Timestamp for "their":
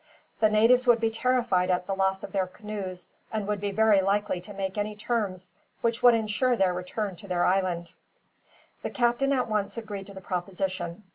2.31-2.47, 6.55-6.73, 7.27-7.45